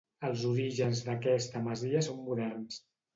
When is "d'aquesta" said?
1.09-1.61